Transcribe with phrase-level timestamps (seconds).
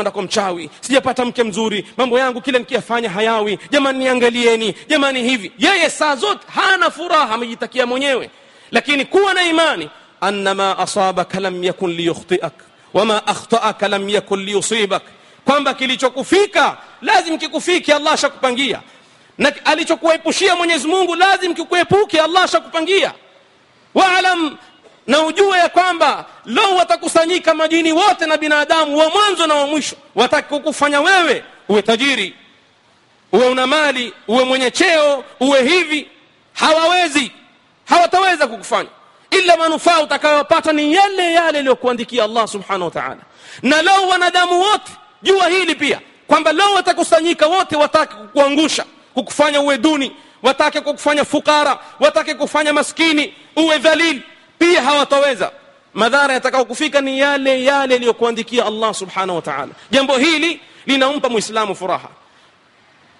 [0.00, 0.70] kwenda kwa mchawi.
[0.80, 1.86] Sijapata mke mzuri.
[1.96, 3.58] Mambo yangu kila nikiyafanya hayawi.
[3.70, 4.74] Jamani niangalieni.
[4.88, 5.52] Jamani hivi.
[5.58, 8.30] Yeye saa zote hana furaha amejitakia mwenyewe.
[8.70, 9.90] Lakini kuwa na imani
[10.20, 12.52] anna ma asabaka lam yakun liyukhtiak
[12.94, 15.02] wama akhtaaka lam yakun liyusibak.
[15.44, 18.80] Kwamba kilichokufika lazim kikufike allah ashakupangia.
[19.38, 23.12] Na alichokuepushia mwenyezi mungu lazim kikuepuke allah ashakupangia.
[23.94, 24.56] Waalam
[25.10, 29.96] na ujue ya kwamba leo watakusanyika majini wote na binadamu wa mwanzo na wa mwisho.
[30.14, 32.34] Watakukufanya wewe uwe tajiri
[33.32, 36.08] uwe una mali uwe mwenye cheo uwe hivi.
[36.52, 37.32] Hawawezi
[37.84, 38.88] hawataweza kukufanya.
[39.30, 43.20] Ila manufaa utakayopata ni yale yale yaliyokuandikia allah subhanahu wa taala.
[43.62, 49.78] Na leo wanadamu wote jua hili pia kwamba leo watakusanyika wote watake kukuangusha kukufanya uwe
[49.78, 54.22] duni watake kukufanya fukara watake kufanya maskini uwe dhalili
[54.60, 55.50] pia hawataweza
[55.94, 59.72] madhara yatakao kufika ni yale yale yaliyokuandikia allah subhanahu wa taala.
[59.90, 62.08] Jambo hili linampa muislamu furaha.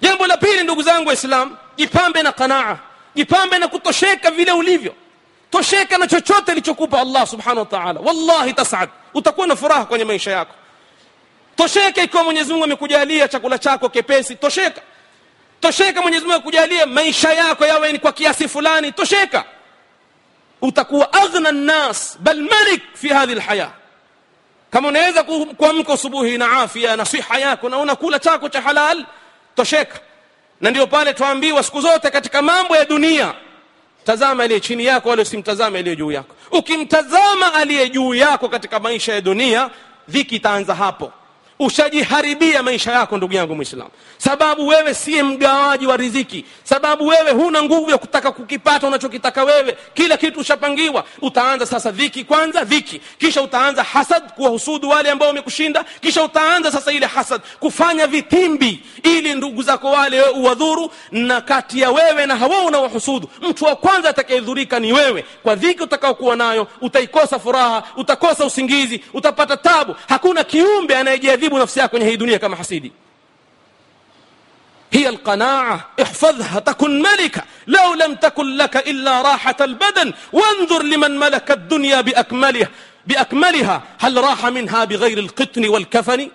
[0.00, 2.76] Jambo la pili ndugu zangu waislam jipambe na qanaa.
[3.14, 4.94] Jipambe na kutosheka vile ulivyo.
[5.50, 8.00] Tosheka na chochote alichokupa allah subhanahu wa taala.
[8.00, 8.88] Wallahi tasad.
[9.14, 10.54] Utakuwa na furaha kwenye maisha yako.
[11.56, 14.36] Tosheka ikiwa mwenyezi mungu amekujalia chakula chako kepesi.
[14.36, 14.80] Tosheka.
[15.60, 18.92] Tosheka mwenyezi mungu akujalie maisha yako yawe ni kwa kiasi fulani.
[18.92, 19.44] Tosheka
[20.62, 23.70] utakuwa aghna nnas bal malik fi hadhihi lhaya
[24.70, 25.22] kama unaweza
[25.56, 29.04] kuamka asubuhi na afya na siha yako na unakula chako cha halal
[29.54, 29.98] tosheka.
[30.60, 33.34] Na ndio pale twaambiwa siku zote katika mambo ya dunia
[34.04, 36.34] tazama aliye chini yako wala usimtazame aliye juu yako.
[36.52, 39.70] Ukimtazama aliye juu yako katika maisha ya dunia
[40.08, 41.12] dhiki itaanza hapo
[41.60, 46.44] ushajiharibia maisha yako ndugu yangu mwislamu sababu wewe siye mgawaji wa riziki.
[46.64, 49.76] Sababu wewe huna nguvu ya kutaka kukipata unachokitaka wewe.
[49.94, 51.04] Kila kitu ushapangiwa.
[51.22, 53.00] Utaanza sasa dhiki kwanza dhiki.
[53.18, 55.84] Kisha utaanza hasad kuwahusudu wale ambao wamekushinda.
[56.00, 60.90] Kisha utaanza sasa ile hasad kufanya vitimbi ili ndugu zako wale uwadhuru.
[61.12, 65.24] Na kati ya wewe na hawa unawahusudu mtu wa kwanza atakayedhurika ni wewe.
[65.42, 69.94] Kwa dhiki utakaokuwa nayo utaikosa furaha utakosa usingizi utapata tabu.
[70.08, 72.92] Hakuna kiumbe anayejiadhibu nafsi yako kwenye hii dunia kama hasidi
[74.92, 81.50] هي القناعة احفظها تكن ملكة لو لم تكن لك إلا راحة البدن وانظر لمن ملك
[81.50, 82.68] الدنيا بأكملها
[83.06, 86.30] بأكملها هل راح منها بغير القطن والكفن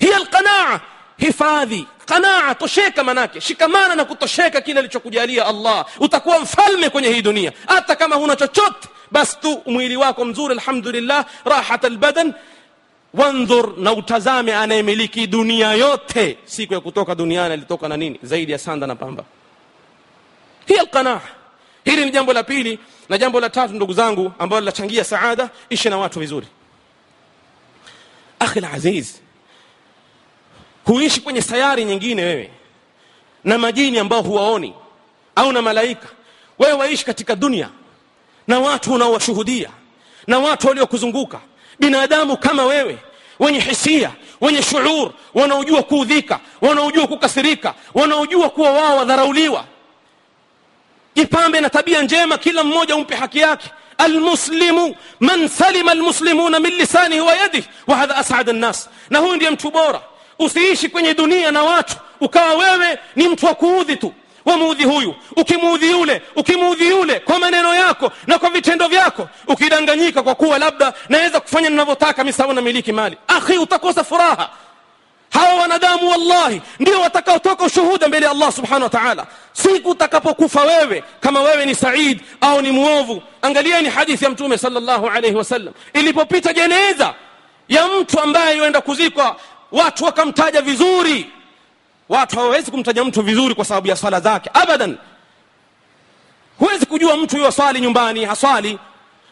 [0.00, 0.80] هي القناعة
[1.22, 7.52] hifadhi qanaa tosheka manake shikamana na kutosheka kile alichokujalia allah utakuwa mfalme kwenye hii dunia
[7.66, 12.34] hata kama huna chochote basi tu mwili wako mzuri alhamdulillah rahat albadan
[13.14, 16.38] wandhur na utazame anayemiliki dunia yote.
[16.44, 18.18] Siku ya kutoka duniani alitoka na nini?
[18.22, 19.24] Zaidi ya sanda na pamba.
[20.66, 21.20] Hiya alqanaa
[21.84, 22.78] hili ni jambo la pili
[23.08, 26.46] na jambo la tatu ndugu zangu ambalo linachangia saada ishi na watu vizuri.
[28.38, 29.14] Akhi aziz
[30.84, 32.50] huishi kwenye sayari nyingine wewe
[33.44, 34.74] na majini ambao huwaoni
[35.36, 36.08] au na malaika.
[36.58, 37.68] Wewe waishi katika dunia
[38.46, 39.70] na watu unaowashuhudia
[40.26, 41.40] na watu waliokuzunguka
[41.78, 42.98] binadamu kama wewe
[43.38, 44.10] wenye hisia
[44.40, 49.64] wenye shuur wanaojua kuudhika wanaojua kukasirika wanaojua kuwa wao wadharauliwa
[51.14, 57.20] jipambe na tabia njema kila mmoja umpe haki yake almuslimu man salima almuslimuna min lisanihi
[57.20, 60.00] wa yadihi wa hadha asad nnas na huyu ndiye mtu bora
[60.38, 65.14] usiishi kwenye dunia na watu ukawa wewe ni mtu wa kuudhi tu wamuudhi huyu.
[65.36, 70.92] Ukimuudhi yule ukimuudhi yule kwa maneno yako na kwa vitendo vyako ukidanganyika kwa kuwa labda
[71.08, 73.16] naweza kufanya ninavyotaka mi sawa namiliki mali.
[73.28, 74.50] Akhi utakosa furaha.
[75.30, 79.26] Hawa wanadamu wallahi ndio watakaotoka ushuhuda mbele ya allah subhanahu wa taala.
[79.52, 85.08] Siku utakapokufa wewe kama wewe ni said au ni mwovu angalieni hadithi ya mtume sallallahu
[85.08, 87.14] alayhi wasallam ilipopita jeneza
[87.68, 89.36] ya mtu ambaye yuenda kuzikwa
[89.72, 91.30] watu wakamtaja vizuri
[92.08, 94.50] watu hawawezi kumtaja mtu vizuri kwa sababu ya swala zake.
[94.54, 94.98] Abadan.
[96.58, 98.78] Huwezi kujua mtu yuwa swali nyumbani haswali.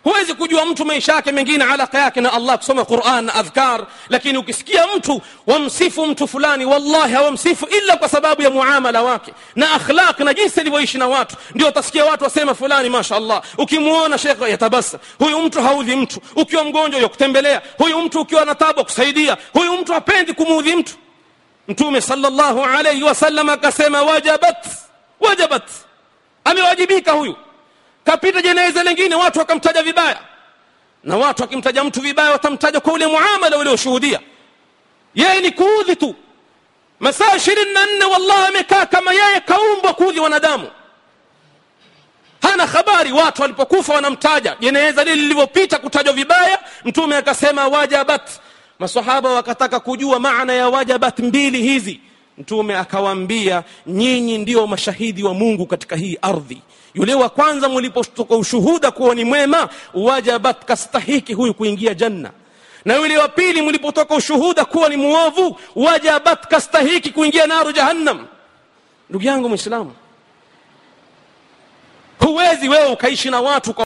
[0.05, 3.87] Huwezi kujua mtu maisha yake mengine alaka yake na allah kusoma quran na adhkar.
[4.09, 9.73] Lakini ukisikia mtu wamsifu mtu fulani wallahi hawamsifu illa kwa sababu ya muamala wake na
[9.73, 11.37] akhlaq na jinsi alivyoishi na watu.
[11.55, 16.21] Ndio utasikia watu wasema fulani masha allah ukimuona shekhe yatabasa huyu mtu haudhi mtu.
[16.37, 19.37] Ukiwa mgonjwa yakutembelea huyu mtu ukiwa na tabu kusaidia.
[19.53, 20.95] Huyu mtu hapendi kumuudhi mtu
[21.71, 24.67] mtume sallallahu alayhi wasallam akasema wajabat
[25.21, 25.63] wajabat.
[26.45, 27.37] Amewajibika huyu.
[28.05, 30.19] Kapita jeneza lingine watu wakamtaja vibaya.
[31.05, 34.21] Na watu wakimtaja mtu vibaya watamtaja kwa ule muamala ulioshuhudia.
[35.15, 36.15] Yeye ni kuudhi tu.
[37.01, 40.71] Masaa ishirini na nne wallahi amekaa kama yeye kaumbwa kuudhi wanadamu.
[42.43, 43.13] Hana habari.
[43.13, 44.57] Watu walipokufa wanamtaja.
[44.61, 48.31] Jeneza lile lilivyopita kutajwa vibaya mtume akasema wajabat
[48.81, 52.01] masahaba wakataka kujua maana ya wajabat mbili hizi.
[52.39, 56.63] Mtume akawaambia nyinyi ndio mashahidi wa mungu katika hii ardhi.
[56.95, 62.31] Yule wa kwanza mlipotoka ushuhuda kuwa ni mwema wajabat kastahiki huyu kuingia janna.
[62.85, 68.27] Na yule wa pili mlipotoka ushuhuda kuwa ni muovu wajabat kastahiki kuingia naru jahannam.
[69.11, 69.93] Ndugu yangu mwislamu
[72.19, 73.79] huwezi wewe ukaishi na watu kwa